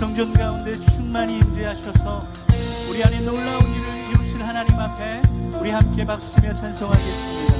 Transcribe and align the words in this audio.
성전 0.00 0.32
가운데 0.32 0.80
충만히 0.80 1.36
임재하셔서 1.40 2.26
우리 2.88 3.04
안에 3.04 3.20
놀라운 3.20 3.60
일을 3.70 4.08
이루실 4.08 4.42
하나님 4.42 4.74
앞에 4.78 5.20
우리 5.60 5.70
함께 5.70 6.06
박수치며 6.06 6.54
찬송하겠습니다. 6.54 7.59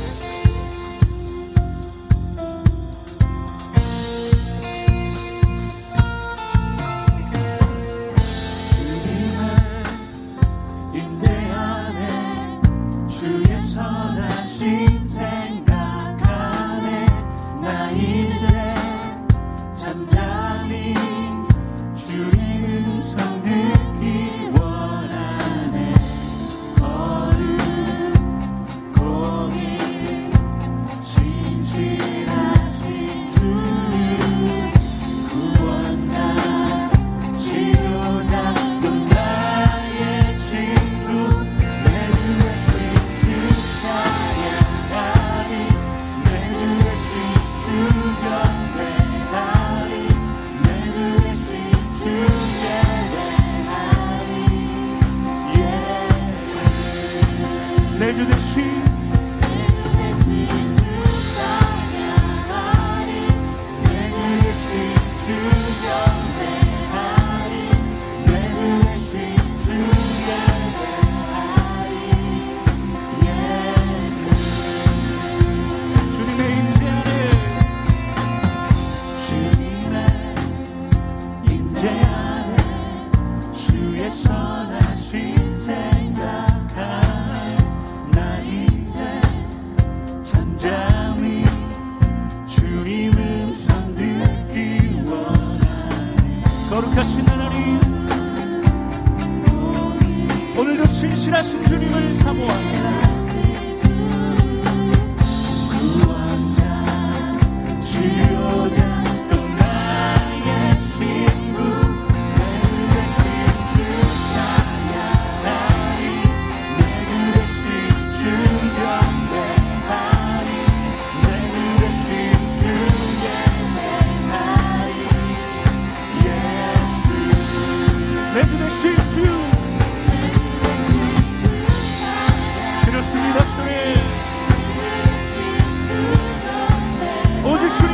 주 107.83 108.30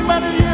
matter 0.07 0.46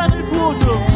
사랑을 0.00 0.24
부어줘. 0.24 0.89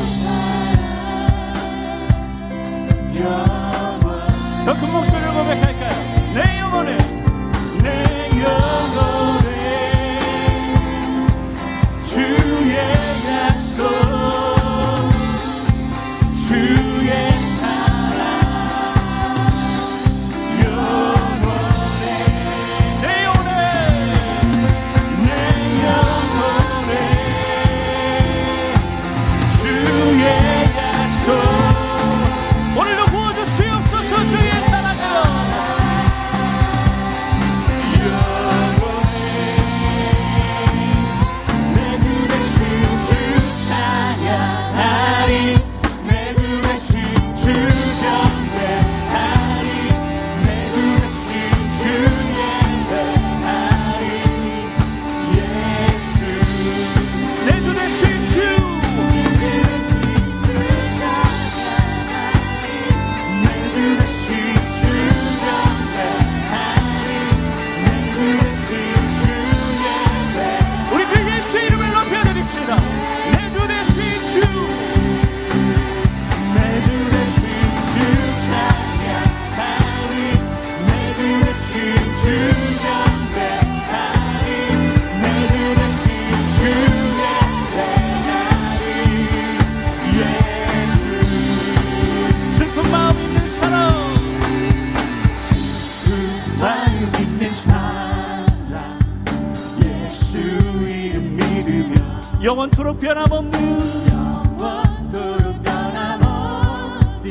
영원토록 102.55 103.01
변함없는 103.01 104.09
영원토록 104.09 105.61
변함없는 105.65 107.25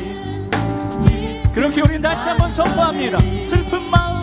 그렇게 1.54 1.80
우린 1.80 2.02
다시 2.02 2.28
한번 2.28 2.50
선포합니다. 2.50 3.18
슬픈 3.42 3.88
마음. 3.88 4.20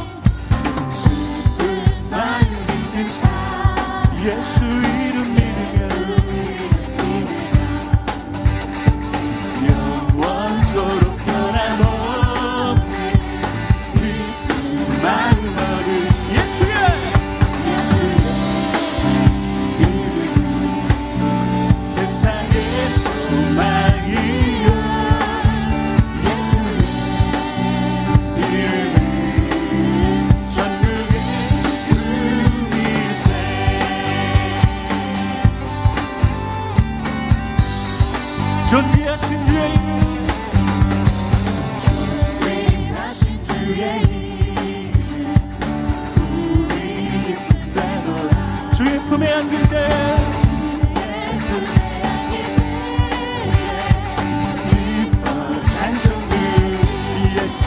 슬픈 0.91 2.09
마음 2.11 2.43
예수. 4.23 4.60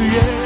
Yeah. 0.00 0.43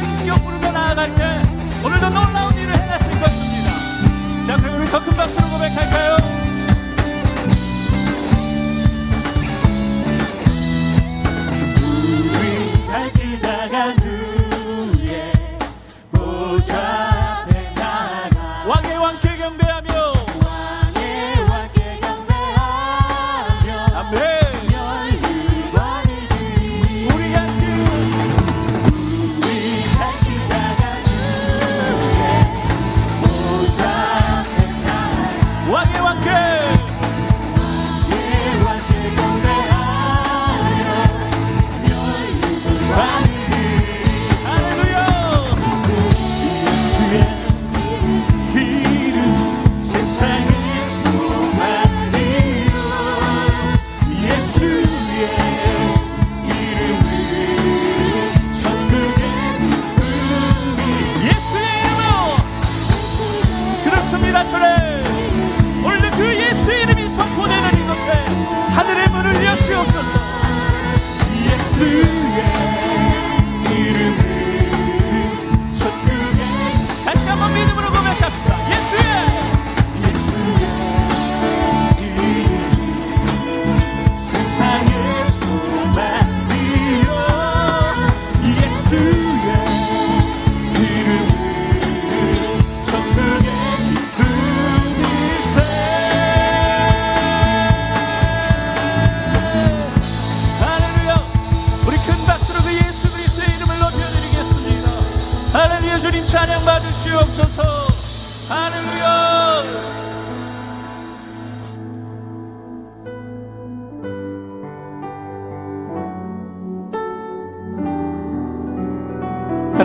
성령 0.00 0.42
부르며 0.42 0.72
나아갈 0.72 1.14
때 1.14 1.49
You 35.88 36.06
again. 36.06 36.89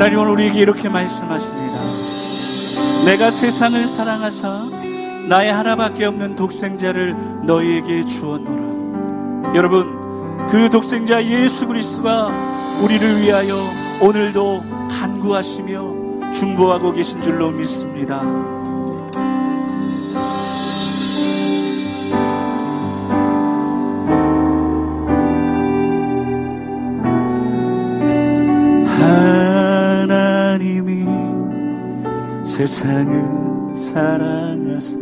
하나님은 0.06 0.28
우리에게 0.34 0.60
이렇게 0.60 0.88
말씀하십니다. 0.88 1.80
내가 3.06 3.32
세상을 3.32 3.88
사랑하사 3.88 4.70
나의 5.28 5.52
하나밖에 5.52 6.06
없는 6.06 6.36
독생자를 6.36 7.16
너희에게 7.44 8.06
주었노라. 8.06 9.56
여러분, 9.56 10.48
그 10.52 10.70
독생자 10.70 11.26
예수 11.26 11.66
그리스도가 11.66 12.28
우리를 12.84 13.20
위하여 13.20 13.68
오늘도 14.00 14.64
간구하시며 14.92 16.34
중보하고 16.34 16.92
계신 16.92 17.24
줄로 17.24 17.50
믿습니다. 17.50 18.22
하 29.00 29.45
하나님이 30.56 31.06
세상을 32.46 33.76
사랑하사 33.76 34.98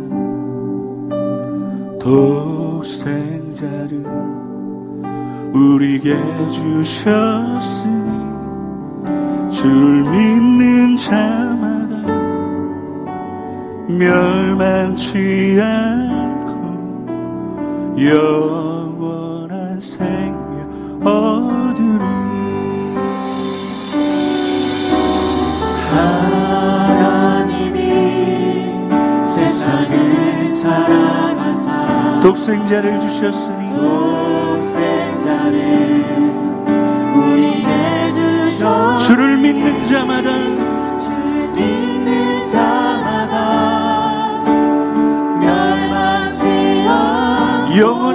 독생자를 2.00 3.24
우리에게 5.54 6.16
주셨으니 6.50 8.10
주를 9.52 10.02
믿는 10.10 10.96
자마다 10.96 12.02
멸망치 13.86 15.60
않고 15.62 17.06
영 18.00 18.73
사랑하사. 30.64 32.20
독생자를 32.22 32.98
주셨으니 32.98 33.68
독생자를 33.76 35.60
우리에게 37.14 38.12
주셨 38.14 38.98
주를 39.00 39.36
믿는 39.36 39.84
자마다 39.84 40.32
주를 41.00 41.50
믿는 41.54 42.44
자마다. 42.46 44.42
멸망지 45.38 46.48
영원 47.78 48.13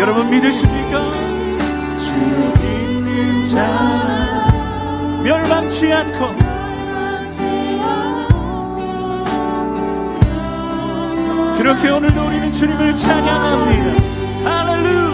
여러분 0.00 0.30
믿으십니까? 0.30 1.12
주 1.98 2.10
믿는 2.58 3.44
자 3.44 4.48
멸망치 5.22 5.92
않고 5.92 6.34
그렇게 11.58 11.90
오늘도 11.90 12.26
우리는 12.28 12.50
주님을 12.50 12.96
찬양합니다. 12.96 14.02
할렐루야. 14.42 15.10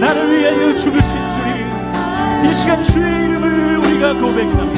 나를 0.00 0.38
위하여 0.38 0.74
죽으신 0.76 1.10
주님 1.10 2.48
이 2.48 2.54
시간 2.54 2.82
주의 2.82 3.24
이름을 3.26 3.76
우리가 3.76 4.14
고백합니다 4.14 4.69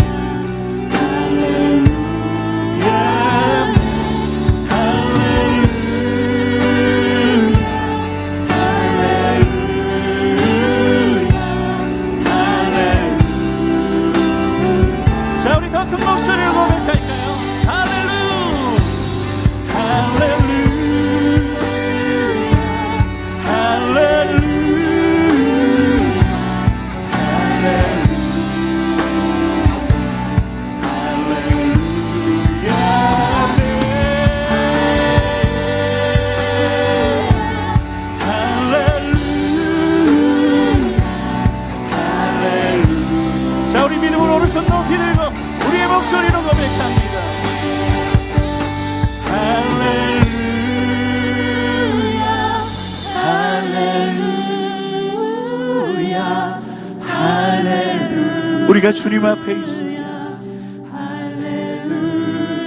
우리가 58.82 58.92
주님 58.92 59.24
앞에 59.24 59.52
있습니다. 59.52 60.02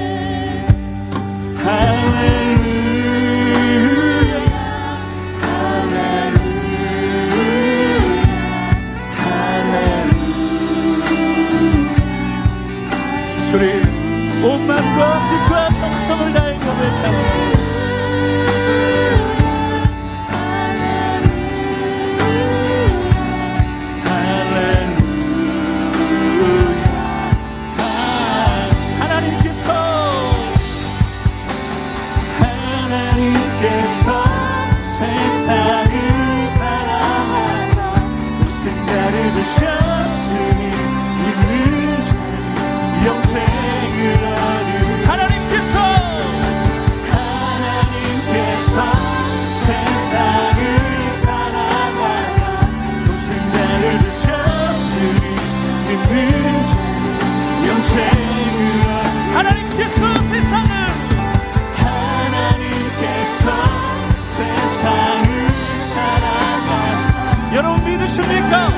믿으십니까? 68.05 68.69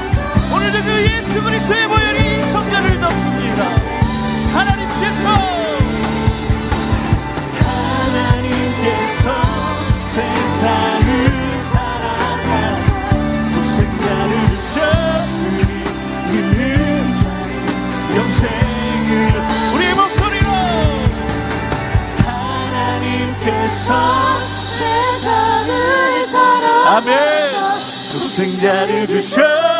오늘도 0.53 0.83
그 0.83 1.03
예수 1.03 1.41
그리스도의 1.41 1.87
보혈이 1.87 2.41
성전을 2.51 2.99
덮습니다 2.99 3.26
독생자를 28.67 29.07
주셨 29.07 29.76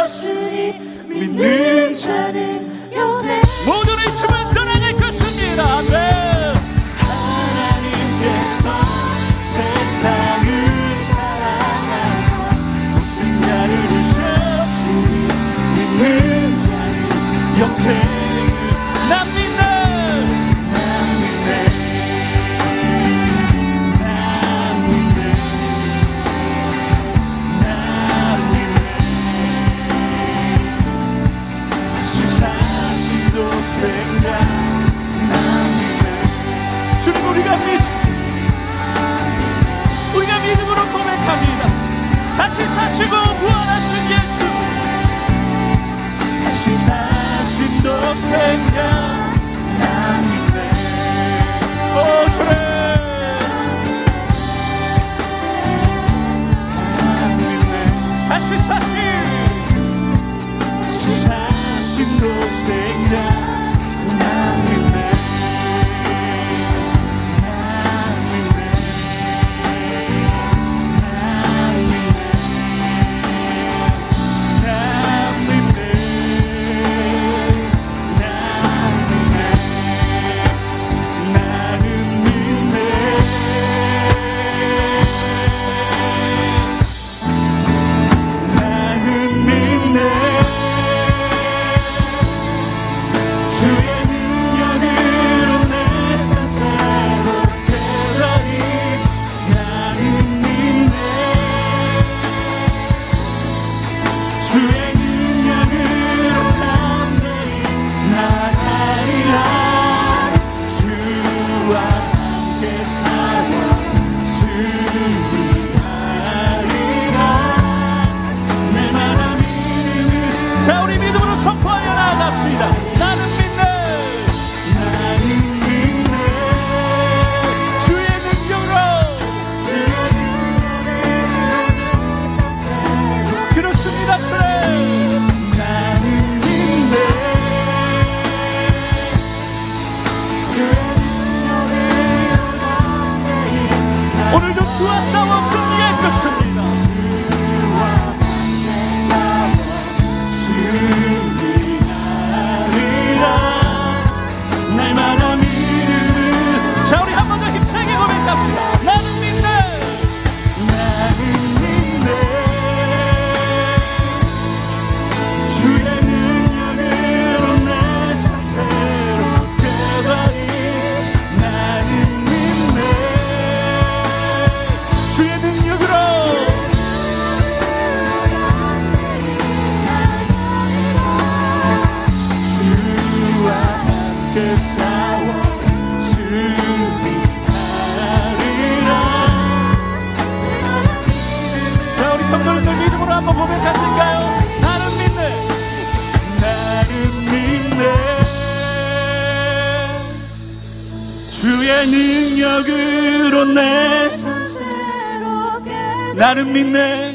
나는 206.18 206.52
믿네 206.52 207.12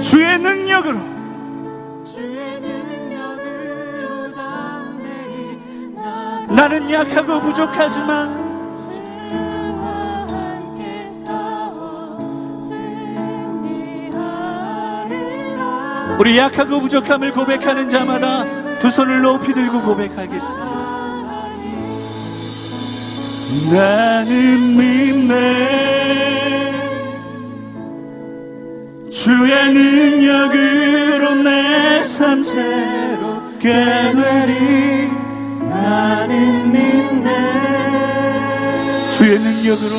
주의 0.00 0.38
능력으로 0.38 0.98
나는 6.54 6.88
약하고 6.92 7.40
부족하지만 7.40 8.48
우리 16.20 16.38
약하고 16.38 16.80
부족함을 16.80 17.32
고백하는 17.32 17.88
자마다 17.88 18.44
두 18.78 18.88
손을 18.88 19.22
높이 19.22 19.52
들고 19.52 19.82
고백하겠습니다. 19.82 20.79
나는 23.72 24.76
믿네. 24.76 25.40
주의 29.10 29.72
능력으로 29.72 31.34
내 31.34 31.80
삶 32.20 32.42
새롭게 32.44 33.68
되리. 34.12 35.08
나는 35.70 36.70
믿네. 36.70 37.28
주의 39.10 39.38
능력으로. 39.38 39.96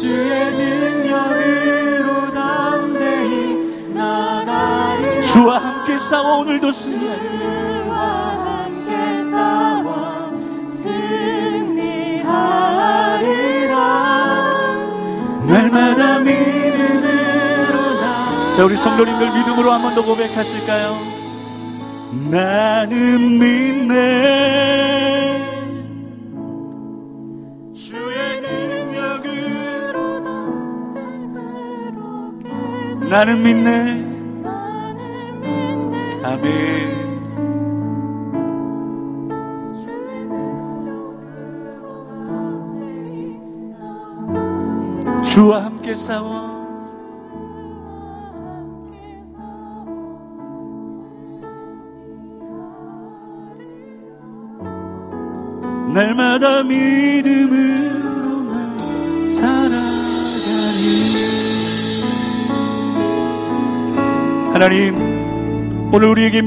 주의 0.00 0.52
능력으로 0.52 2.30
담대히 2.32 3.56
나가리. 3.92 5.20
주와 5.24 5.58
함께 5.58 5.98
싸워 5.98 6.38
오늘도 6.42 6.70
승리 6.70 7.10
자, 18.60 18.66
우리 18.66 18.76
성도님들 18.76 19.26
믿음으로 19.32 19.72
한 19.72 19.80
번 19.80 19.94
더 19.94 20.04
고백하실까요? 20.04 20.94
나는 22.30 23.38
믿네. 23.38 23.96
주의 27.74 28.42
능력으로 28.42 30.02
나는 33.08 33.42
믿네. 33.42 34.04
아멘. 36.22 36.90
주와 45.22 45.64
함께 45.64 45.94
싸워 45.94 46.49
날마다 56.00 56.62
믿음으로 56.62 58.44
나 58.44 59.28
살아가니 59.28 60.86
하나님 64.50 65.90
오늘 65.92 66.08
우리에게 66.08 66.38